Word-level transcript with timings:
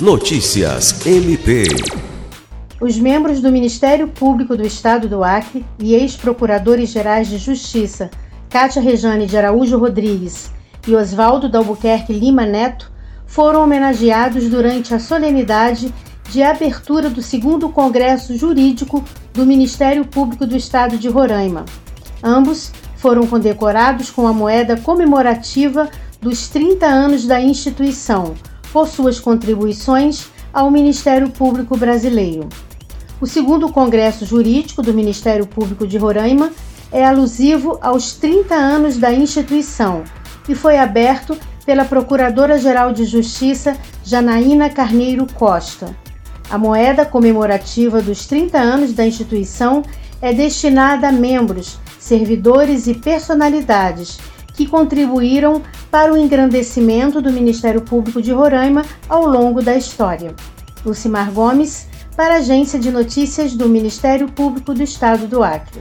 Notícias 0.00 1.04
MP. 1.04 1.64
Os 2.80 2.96
membros 2.96 3.40
do 3.40 3.50
Ministério 3.50 4.06
Público 4.06 4.56
do 4.56 4.64
Estado 4.64 5.08
do 5.08 5.24
Acre 5.24 5.66
e 5.76 5.92
ex-procuradores 5.92 6.90
gerais 6.90 7.26
de 7.26 7.36
Justiça, 7.36 8.08
Cátia 8.48 8.80
Rejane 8.80 9.26
de 9.26 9.36
Araújo 9.36 9.76
Rodrigues 9.76 10.52
e 10.86 10.94
Oswaldo 10.94 11.48
Dalbuquerque 11.48 12.12
Lima 12.12 12.46
Neto, 12.46 12.92
foram 13.26 13.64
homenageados 13.64 14.48
durante 14.48 14.94
a 14.94 15.00
solenidade 15.00 15.92
de 16.30 16.44
abertura 16.44 17.10
do 17.10 17.20
segundo 17.20 17.68
Congresso 17.68 18.36
Jurídico 18.36 19.02
do 19.34 19.44
Ministério 19.44 20.04
Público 20.04 20.46
do 20.46 20.56
Estado 20.56 20.96
de 20.96 21.08
Roraima. 21.08 21.64
Ambos 22.22 22.70
foram 22.98 23.26
condecorados 23.26 24.10
com 24.10 24.28
a 24.28 24.32
moeda 24.32 24.76
comemorativa 24.76 25.90
dos 26.20 26.46
30 26.46 26.86
anos 26.86 27.26
da 27.26 27.40
instituição, 27.40 28.36
por 28.72 28.88
suas 28.88 29.18
contribuições 29.20 30.26
ao 30.52 30.70
Ministério 30.70 31.30
Público 31.30 31.76
Brasileiro. 31.76 32.48
O 33.20 33.26
segundo 33.26 33.68
Congresso 33.70 34.24
Jurídico 34.24 34.82
do 34.82 34.94
Ministério 34.94 35.46
Público 35.46 35.86
de 35.86 35.98
Roraima 35.98 36.50
é 36.92 37.04
alusivo 37.04 37.78
aos 37.82 38.12
30 38.14 38.54
anos 38.54 38.96
da 38.96 39.12
instituição 39.12 40.04
e 40.48 40.54
foi 40.54 40.78
aberto 40.78 41.36
pela 41.66 41.84
Procuradora-Geral 41.84 42.92
de 42.92 43.04
Justiça 43.04 43.76
Janaína 44.02 44.70
Carneiro 44.70 45.26
Costa. 45.34 45.94
A 46.48 46.56
moeda 46.56 47.04
comemorativa 47.04 48.00
dos 48.00 48.26
30 48.26 48.56
anos 48.56 48.92
da 48.94 49.06
instituição 49.06 49.82
é 50.22 50.32
destinada 50.32 51.08
a 51.08 51.12
membros, 51.12 51.78
servidores 51.98 52.86
e 52.86 52.94
personalidades 52.94 54.18
que 54.54 54.66
contribuíram 54.66 55.62
para 55.90 56.12
o 56.12 56.16
engrandecimento 56.16 57.20
do 57.20 57.32
Ministério 57.32 57.80
Público 57.80 58.20
de 58.20 58.32
Roraima 58.32 58.84
ao 59.08 59.26
longo 59.26 59.62
da 59.62 59.76
história. 59.76 60.34
Lucimar 60.84 61.30
Gomes, 61.32 61.86
para 62.16 62.34
a 62.34 62.38
Agência 62.38 62.78
de 62.78 62.90
Notícias 62.90 63.54
do 63.54 63.68
Ministério 63.68 64.28
Público 64.28 64.74
do 64.74 64.82
Estado 64.82 65.26
do 65.26 65.42
Acre. 65.42 65.80